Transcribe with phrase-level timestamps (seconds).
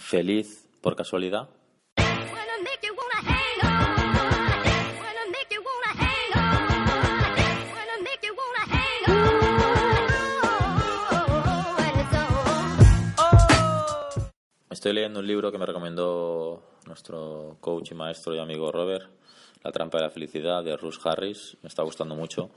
[0.00, 1.48] Feliz por casualidad.
[14.70, 19.10] Estoy leyendo un libro que me recomendó nuestro coach y maestro y amigo Robert,
[19.62, 21.58] La trampa de la felicidad de Russ Harris.
[21.62, 22.50] Me está gustando mucho.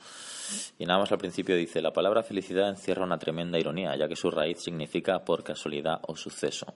[0.79, 4.15] Y nada más al principio dice, la palabra felicidad encierra una tremenda ironía, ya que
[4.15, 6.73] su raíz significa por casualidad o suceso.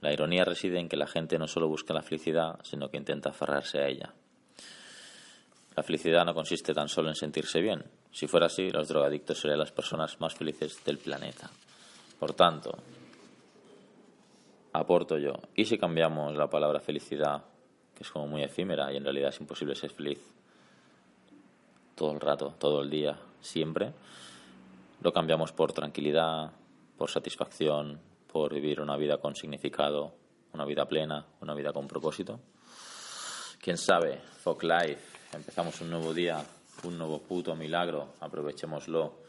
[0.00, 3.30] La ironía reside en que la gente no solo busca la felicidad, sino que intenta
[3.30, 4.14] aferrarse a ella.
[5.76, 7.84] La felicidad no consiste tan solo en sentirse bien.
[8.10, 11.50] Si fuera así, los drogadictos serían las personas más felices del planeta.
[12.18, 12.76] Por tanto,
[14.72, 15.34] aporto yo.
[15.54, 17.44] ¿Y si cambiamos la palabra felicidad,
[17.94, 20.20] que es como muy efímera y en realidad es imposible ser feliz
[21.94, 23.92] todo el rato, todo el día, siempre?
[25.02, 26.50] Lo cambiamos por tranquilidad,
[26.98, 28.00] por satisfacción,
[28.32, 30.14] por vivir una vida con significado,
[30.52, 32.40] una vida plena, una vida con propósito.
[33.60, 35.00] Quién sabe, Folk Life,
[35.32, 36.42] empezamos un nuevo día,
[36.84, 39.20] un nuevo puto milagro, aprovechémoslo.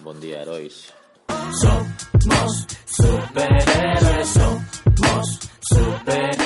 [0.00, 0.94] Buen día, héroes.
[1.60, 6.45] Somos superhéroes, somos superhéroes,